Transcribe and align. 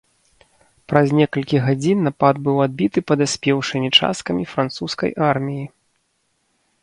Праз 0.91 1.07
некалькі 1.17 1.57
гадзін 1.65 1.97
напад 2.07 2.35
быў 2.47 2.57
адбіты 2.67 2.99
падаспеўшымі 3.11 3.89
часткамі 4.07 4.43
французскай 4.53 5.11
арміі. 5.31 5.65